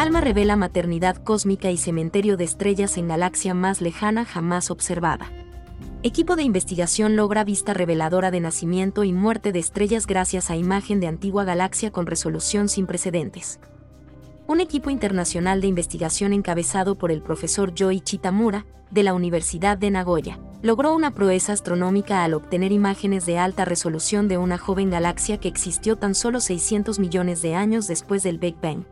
ALMA 0.00 0.22
revela 0.22 0.56
maternidad 0.56 1.16
cósmica 1.16 1.70
y 1.70 1.76
cementerio 1.76 2.38
de 2.38 2.44
estrellas 2.44 2.96
en 2.96 3.06
galaxia 3.06 3.52
más 3.52 3.82
lejana 3.82 4.24
jamás 4.24 4.70
observada. 4.70 5.30
Equipo 6.02 6.36
de 6.36 6.42
investigación 6.42 7.16
logra 7.16 7.44
vista 7.44 7.74
reveladora 7.74 8.30
de 8.30 8.40
nacimiento 8.40 9.04
y 9.04 9.12
muerte 9.12 9.52
de 9.52 9.58
estrellas 9.58 10.06
gracias 10.06 10.50
a 10.50 10.56
imagen 10.56 11.00
de 11.00 11.06
antigua 11.06 11.44
galaxia 11.44 11.90
con 11.90 12.06
resolución 12.06 12.70
sin 12.70 12.86
precedentes. 12.86 13.60
Un 14.46 14.60
equipo 14.60 14.88
internacional 14.88 15.60
de 15.60 15.66
investigación 15.66 16.32
encabezado 16.32 16.96
por 16.96 17.12
el 17.12 17.20
profesor 17.20 17.74
Yoichi 17.74 18.16
Tamura, 18.16 18.64
de 18.90 19.02
la 19.02 19.12
Universidad 19.12 19.76
de 19.76 19.90
Nagoya, 19.90 20.40
logró 20.62 20.94
una 20.94 21.10
proeza 21.10 21.52
astronómica 21.52 22.24
al 22.24 22.32
obtener 22.32 22.72
imágenes 22.72 23.26
de 23.26 23.36
alta 23.36 23.66
resolución 23.66 24.28
de 24.28 24.38
una 24.38 24.56
joven 24.56 24.88
galaxia 24.88 25.38
que 25.38 25.48
existió 25.48 25.96
tan 25.96 26.14
solo 26.14 26.40
600 26.40 26.98
millones 26.98 27.42
de 27.42 27.54
años 27.54 27.86
después 27.86 28.22
del 28.22 28.38
Big 28.38 28.56
Bang. 28.62 28.84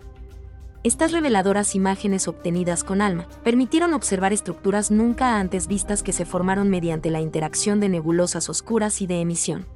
Estas 0.88 1.12
reveladoras 1.12 1.74
imágenes 1.74 2.28
obtenidas 2.28 2.82
con 2.82 3.02
ALMA 3.02 3.28
permitieron 3.44 3.92
observar 3.92 4.32
estructuras 4.32 4.90
nunca 4.90 5.38
antes 5.38 5.66
vistas 5.66 6.02
que 6.02 6.14
se 6.14 6.24
formaron 6.24 6.70
mediante 6.70 7.10
la 7.10 7.20
interacción 7.20 7.78
de 7.78 7.90
nebulosas 7.90 8.48
oscuras 8.48 9.02
y 9.02 9.06
de 9.06 9.20
emisión. 9.20 9.66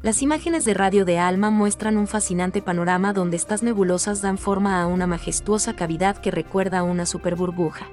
Las 0.00 0.22
imágenes 0.22 0.64
de 0.64 0.74
radio 0.74 1.04
de 1.04 1.18
ALMA 1.18 1.50
muestran 1.50 1.98
un 1.98 2.06
fascinante 2.06 2.62
panorama 2.62 3.12
donde 3.12 3.36
estas 3.36 3.64
nebulosas 3.64 4.22
dan 4.22 4.38
forma 4.38 4.80
a 4.80 4.86
una 4.86 5.08
majestuosa 5.08 5.74
cavidad 5.74 6.18
que 6.18 6.30
recuerda 6.30 6.78
a 6.78 6.82
una 6.84 7.04
superburbuja. 7.04 7.88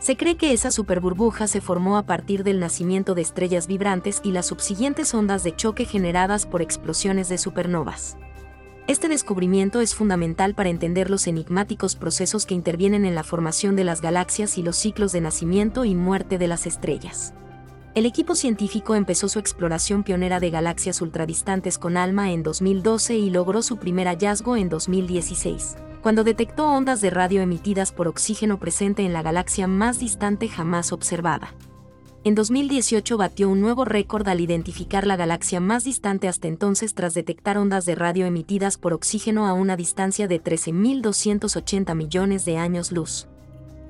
Se 0.00 0.16
cree 0.16 0.36
que 0.36 0.52
esa 0.52 0.72
superburbuja 0.72 1.46
se 1.46 1.60
formó 1.60 1.96
a 1.96 2.06
partir 2.06 2.42
del 2.42 2.58
nacimiento 2.58 3.14
de 3.14 3.22
estrellas 3.22 3.68
vibrantes 3.68 4.20
y 4.24 4.32
las 4.32 4.46
subsiguientes 4.46 5.14
ondas 5.14 5.44
de 5.44 5.54
choque 5.54 5.84
generadas 5.84 6.44
por 6.44 6.60
explosiones 6.60 7.28
de 7.28 7.38
supernovas. 7.38 8.16
Este 8.86 9.08
descubrimiento 9.08 9.80
es 9.80 9.94
fundamental 9.94 10.54
para 10.54 10.68
entender 10.68 11.08
los 11.08 11.26
enigmáticos 11.26 11.96
procesos 11.96 12.44
que 12.44 12.52
intervienen 12.52 13.06
en 13.06 13.14
la 13.14 13.24
formación 13.24 13.76
de 13.76 13.84
las 13.84 14.02
galaxias 14.02 14.58
y 14.58 14.62
los 14.62 14.76
ciclos 14.76 15.10
de 15.12 15.22
nacimiento 15.22 15.86
y 15.86 15.94
muerte 15.94 16.36
de 16.36 16.48
las 16.48 16.66
estrellas. 16.66 17.32
El 17.94 18.04
equipo 18.04 18.34
científico 18.34 18.94
empezó 18.94 19.30
su 19.30 19.38
exploración 19.38 20.02
pionera 20.02 20.38
de 20.38 20.50
galaxias 20.50 21.00
ultradistantes 21.00 21.78
con 21.78 21.96
ALMA 21.96 22.32
en 22.32 22.42
2012 22.42 23.16
y 23.16 23.30
logró 23.30 23.62
su 23.62 23.78
primer 23.78 24.06
hallazgo 24.06 24.54
en 24.54 24.68
2016, 24.68 25.76
cuando 26.02 26.22
detectó 26.22 26.68
ondas 26.68 27.00
de 27.00 27.08
radio 27.08 27.40
emitidas 27.40 27.90
por 27.90 28.06
oxígeno 28.06 28.58
presente 28.60 29.02
en 29.02 29.14
la 29.14 29.22
galaxia 29.22 29.66
más 29.66 29.98
distante 29.98 30.48
jamás 30.48 30.92
observada 30.92 31.54
en 32.24 32.34
2018 32.34 33.16
batió 33.18 33.50
un 33.50 33.60
nuevo 33.60 33.84
récord 33.84 34.26
al 34.28 34.40
identificar 34.40 35.06
la 35.06 35.16
galaxia 35.16 35.60
más 35.60 35.84
distante 35.84 36.26
hasta 36.26 36.48
entonces 36.48 36.94
tras 36.94 37.12
detectar 37.12 37.58
ondas 37.58 37.84
de 37.84 37.94
radio 37.94 38.24
emitidas 38.24 38.78
por 38.78 38.94
oxígeno 38.94 39.46
a 39.46 39.52
una 39.52 39.76
distancia 39.76 40.26
de 40.26 40.42
13.280 40.42 41.94
millones 41.94 42.46
de 42.46 42.56
años 42.56 42.92
luz. 42.92 43.28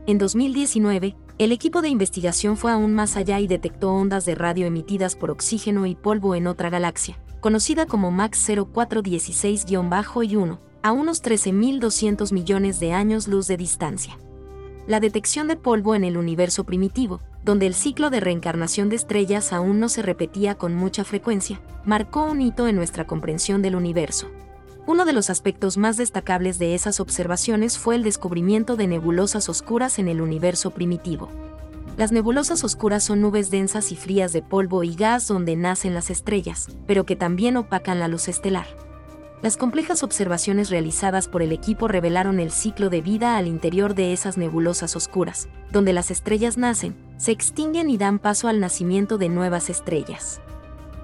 En 0.09 0.19
2019, 0.19 1.15
el 1.39 1.53
equipo 1.53 1.81
de 1.81 1.91
investigación 1.91 2.57
fue 2.57 2.73
aún 2.73 2.93
más 2.93 3.17
allá 3.17 3.39
y 3.39 3.47
detectó 3.47 3.93
ondas 3.93 4.25
de 4.25 4.35
radio 4.35 4.67
emitidas 4.67 5.15
por 5.15 5.31
oxígeno 5.31 5.87
y 5.87 5.95
polvo 5.95 6.35
en 6.35 6.49
otra 6.49 6.71
galaxia, 6.71 7.17
conocida 7.41 7.87
como 7.87 8.11
MAX 8.11 8.49
0416-1, 8.49 10.59
a 10.83 10.93
unos 10.93 11.23
13.200 11.23 12.33
millones 12.33 12.81
de 12.81 12.93
años 12.93 13.29
luz 13.29 13.47
de 13.47 13.57
distancia. 13.57 14.19
La 14.87 15.01
detección 15.01 15.49
de 15.49 15.57
polvo 15.57 15.95
en 15.95 16.05
el 16.05 16.19
universo 16.19 16.65
primitivo, 16.65 17.21
donde 17.43 17.67
el 17.67 17.73
ciclo 17.73 18.11
de 18.11 18.21
reencarnación 18.21 18.91
de 18.91 18.97
estrellas 18.97 19.55
aún 19.55 19.81
no 19.81 19.89
se 19.89 20.03
repetía 20.03 20.57
con 20.57 20.75
mucha 20.75 21.05
frecuencia, 21.05 21.59
marcó 21.87 22.25
un 22.25 22.43
hito 22.43 22.69
en 22.69 22.77
nuestra 22.77 23.07
comprensión 23.07 23.63
del 23.63 23.77
universo. 23.77 24.31
Uno 24.87 25.07
de 25.07 25.15
los 25.15 25.31
aspectos 25.31 25.79
más 25.79 25.97
destacables 25.97 26.59
de 26.59 26.75
esas 26.75 27.01
observaciones 27.01 27.79
fue 27.79 27.95
el 27.95 28.03
descubrimiento 28.03 28.77
de 28.77 28.87
nebulosas 28.87 29.49
oscuras 29.49 29.99
en 29.99 30.07
el 30.07 30.21
universo 30.21 30.71
primitivo. 30.71 31.31
Las 31.97 32.13
nebulosas 32.13 32.63
oscuras 32.63 33.05
son 33.05 33.23
nubes 33.23 33.51
densas 33.51 33.91
y 33.91 33.97
frías 33.97 34.35
de 34.35 34.43
polvo 34.43 34.85
y 34.85 34.95
gas 34.95 35.27
donde 35.27 35.57
nacen 35.57 35.95
las 35.95 36.11
estrellas, 36.11 36.69
pero 36.87 37.07
que 37.07 37.17
también 37.17 37.57
opacan 37.57 38.01
la 38.01 38.09
luz 38.09 38.29
estelar. 38.29 38.67
Las 39.45 39.57
complejas 39.59 40.03
observaciones 40.03 40.71
realizadas 40.71 41.29
por 41.29 41.43
el 41.43 41.53
equipo 41.53 41.87
revelaron 41.87 42.41
el 42.41 42.51
ciclo 42.51 42.89
de 42.89 43.03
vida 43.03 43.37
al 43.37 43.47
interior 43.47 43.95
de 43.95 44.15
esas 44.15 44.39
nebulosas 44.39 44.97
oscuras, 44.97 45.51
donde 45.71 45.93
las 45.93 46.11
estrellas 46.11 46.57
nacen, 46.57 46.97
se 47.19 47.33
extinguen 47.33 47.91
y 47.91 47.99
dan 47.99 48.19
paso 48.19 48.49
al 48.49 48.59
nacimiento 48.59 49.19
de 49.19 49.29
nuevas 49.29 49.69
estrellas. 49.69 50.41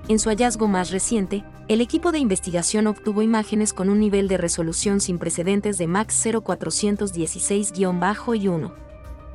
En 0.09 0.19
su 0.19 0.31
hallazgo 0.31 0.69
más 0.69 0.91
reciente, 0.91 1.45
el 1.69 1.83
equipo 1.83 2.13
de 2.13 2.19
investigación 2.19 2.87
obtuvo 2.87 3.21
imágenes 3.21 3.75
con 3.75 3.91
un 3.91 4.01
nivel 4.01 4.27
de 4.27 4.39
resolución 4.39 5.03
sin 5.03 5.19
precedentes 5.19 5.77
de 5.77 5.87
MAX 5.87 6.25
0416-1. 6.25 8.73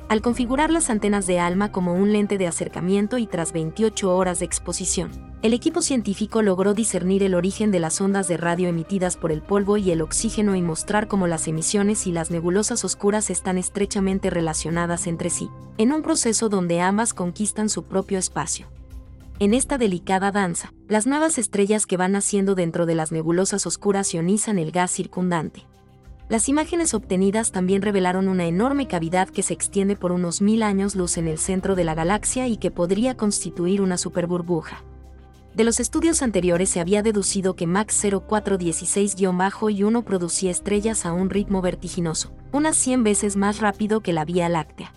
Al 0.08 0.20
configurar 0.20 0.70
las 0.70 0.90
antenas 0.90 1.28
de 1.28 1.38
ALMA 1.38 1.70
como 1.70 1.94
un 1.94 2.12
lente 2.12 2.38
de 2.38 2.48
acercamiento 2.48 3.18
y 3.18 3.28
tras 3.28 3.52
28 3.52 4.16
horas 4.16 4.40
de 4.40 4.46
exposición, 4.46 5.12
el 5.46 5.54
equipo 5.54 5.80
científico 5.80 6.42
logró 6.42 6.74
discernir 6.74 7.22
el 7.22 7.32
origen 7.32 7.70
de 7.70 7.78
las 7.78 8.00
ondas 8.00 8.26
de 8.26 8.36
radio 8.36 8.68
emitidas 8.68 9.16
por 9.16 9.30
el 9.30 9.42
polvo 9.42 9.76
y 9.76 9.92
el 9.92 10.02
oxígeno 10.02 10.56
y 10.56 10.60
mostrar 10.60 11.06
cómo 11.06 11.28
las 11.28 11.46
emisiones 11.46 12.08
y 12.08 12.12
las 12.12 12.32
nebulosas 12.32 12.84
oscuras 12.84 13.30
están 13.30 13.56
estrechamente 13.56 14.28
relacionadas 14.28 15.06
entre 15.06 15.30
sí, 15.30 15.48
en 15.78 15.92
un 15.92 16.02
proceso 16.02 16.48
donde 16.48 16.80
ambas 16.80 17.14
conquistan 17.14 17.68
su 17.68 17.84
propio 17.84 18.18
espacio. 18.18 18.66
En 19.38 19.54
esta 19.54 19.78
delicada 19.78 20.32
danza, 20.32 20.72
las 20.88 21.06
nuevas 21.06 21.38
estrellas 21.38 21.86
que 21.86 21.96
van 21.96 22.10
naciendo 22.10 22.56
dentro 22.56 22.84
de 22.84 22.96
las 22.96 23.12
nebulosas 23.12 23.66
oscuras 23.66 24.12
ionizan 24.14 24.58
el 24.58 24.72
gas 24.72 24.90
circundante. 24.90 25.64
Las 26.28 26.48
imágenes 26.48 26.92
obtenidas 26.92 27.52
también 27.52 27.82
revelaron 27.82 28.26
una 28.26 28.46
enorme 28.46 28.88
cavidad 28.88 29.28
que 29.28 29.44
se 29.44 29.54
extiende 29.54 29.94
por 29.94 30.10
unos 30.10 30.42
mil 30.42 30.64
años 30.64 30.96
luz 30.96 31.18
en 31.18 31.28
el 31.28 31.38
centro 31.38 31.76
de 31.76 31.84
la 31.84 31.94
galaxia 31.94 32.48
y 32.48 32.56
que 32.56 32.72
podría 32.72 33.16
constituir 33.16 33.80
una 33.80 33.96
superburbuja. 33.96 34.82
De 35.56 35.64
los 35.64 35.80
estudios 35.80 36.20
anteriores 36.20 36.68
se 36.68 36.80
había 36.80 37.02
deducido 37.02 37.56
que 37.56 37.66
MAX 37.66 38.04
0416-1 38.04 40.04
producía 40.04 40.50
estrellas 40.50 41.06
a 41.06 41.14
un 41.14 41.30
ritmo 41.30 41.62
vertiginoso, 41.62 42.34
unas 42.52 42.76
100 42.76 43.04
veces 43.04 43.36
más 43.36 43.60
rápido 43.60 44.02
que 44.02 44.12
la 44.12 44.26
Vía 44.26 44.50
Láctea. 44.50 44.92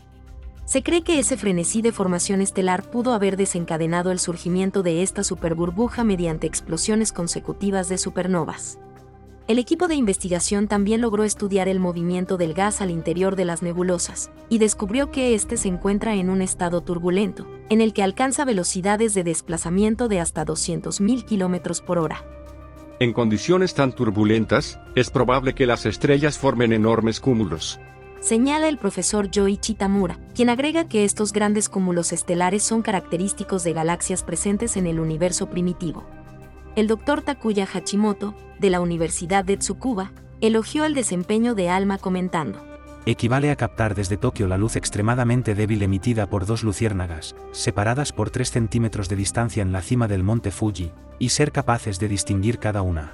Se 0.66 0.84
cree 0.84 1.02
que 1.02 1.18
ese 1.18 1.38
frenesí 1.38 1.82
de 1.82 1.94
formación 1.94 2.42
estelar 2.42 2.92
pudo 2.92 3.14
haber 3.14 3.38
desencadenado 3.38 4.12
el 4.12 4.20
surgimiento 4.20 4.84
de 4.84 5.02
esta 5.02 5.24
superburbuja 5.24 6.04
mediante 6.04 6.46
explosiones 6.46 7.14
consecutivas 7.14 7.88
de 7.88 7.98
supernovas 7.98 8.80
el 9.50 9.58
equipo 9.58 9.88
de 9.88 9.96
investigación 9.96 10.68
también 10.68 11.02
logró 11.02 11.24
estudiar 11.24 11.68
el 11.68 11.80
movimiento 11.80 12.38
del 12.38 12.54
gas 12.54 12.82
al 12.82 12.92
interior 12.92 13.36
de 13.36 13.46
las 13.46 13.64
nebulosas, 13.64 14.30
y 14.48 14.60
descubrió 14.60 15.10
que 15.10 15.34
éste 15.34 15.58
se 15.58 15.70
encuentra 15.70 16.14
en 16.14 16.30
un 16.30 16.44
estado 16.44 16.82
turbulento, 16.82 17.48
en 17.70 17.82
el 17.82 17.94
que 17.94 18.04
alcanza 18.04 18.46
velocidades 18.46 19.14
de 19.14 19.24
desplazamiento 19.24 20.08
de 20.08 20.20
hasta 20.20 20.46
200.000 20.46 21.26
km 21.26 21.82
por 21.82 22.00
hora. 22.00 22.24
En 23.00 23.14
condiciones 23.14 23.74
tan 23.74 23.94
turbulentas, 23.94 24.80
es 24.96 25.10
probable 25.10 25.56
que 25.56 25.66
las 25.66 25.86
estrellas 25.86 26.38
formen 26.38 26.74
enormes 26.74 27.20
cúmulos. 27.20 27.80
Señala 28.20 28.68
el 28.68 28.78
profesor 28.78 29.32
Yoichi 29.32 29.76
Tamura, 29.76 30.20
quien 30.36 30.50
agrega 30.50 30.90
que 30.90 31.06
estos 31.06 31.32
grandes 31.32 31.70
cúmulos 31.70 32.12
estelares 32.12 32.64
son 32.64 32.82
característicos 32.82 33.64
de 33.64 33.72
galaxias 33.72 34.24
presentes 34.24 34.76
en 34.76 34.88
el 34.88 35.00
universo 35.00 35.50
primitivo. 35.50 36.06
El 36.76 36.88
doctor 36.88 37.22
Takuya 37.22 37.66
Hachimoto, 37.66 38.36
de 38.60 38.70
la 38.70 38.82
Universidad 38.82 39.46
de 39.46 39.56
Tsukuba, 39.56 40.12
elogió 40.42 40.84
el 40.84 40.94
desempeño 40.94 41.56
de 41.56 41.70
ALMA 41.70 41.98
comentando. 41.98 42.69
Equivale 43.10 43.50
a 43.50 43.56
captar 43.56 43.96
desde 43.96 44.18
Tokio 44.18 44.48
la 44.48 44.60
luz 44.60 44.76
extremadamente 44.76 45.56
débil 45.56 45.82
emitida 45.82 46.30
por 46.30 46.46
dos 46.46 46.62
luciérnagas, 46.62 47.36
separadas 47.52 48.14
por 48.14 48.30
3 48.30 48.52
centímetros 48.52 49.10
de 49.10 49.16
distancia 49.16 49.64
en 49.64 49.72
la 49.72 49.82
cima 49.82 50.08
del 50.08 50.22
monte 50.22 50.52
Fuji, 50.52 50.92
y 51.18 51.30
ser 51.30 51.52
capaces 51.52 51.98
de 51.98 52.08
distinguir 52.08 52.60
cada 52.60 52.84
una. 52.84 53.14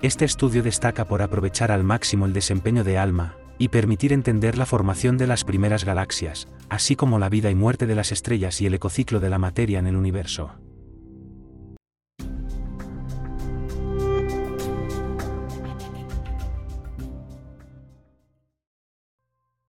Este 0.00 0.24
estudio 0.24 0.62
destaca 0.62 1.04
por 1.04 1.20
aprovechar 1.20 1.70
al 1.70 1.84
máximo 1.84 2.24
el 2.24 2.32
desempeño 2.32 2.84
de 2.84 2.96
ALMA, 2.96 3.36
y 3.58 3.68
permitir 3.68 4.14
entender 4.14 4.56
la 4.56 4.64
formación 4.64 5.18
de 5.18 5.26
las 5.26 5.44
primeras 5.44 5.84
galaxias, 5.84 6.48
así 6.70 6.96
como 6.96 7.18
la 7.18 7.28
vida 7.28 7.50
y 7.50 7.54
muerte 7.54 7.86
de 7.86 7.96
las 7.96 8.12
estrellas 8.12 8.62
y 8.62 8.66
el 8.66 8.72
ecociclo 8.72 9.20
de 9.20 9.28
la 9.28 9.38
materia 9.38 9.78
en 9.78 9.88
el 9.88 9.96
universo. 9.96 10.54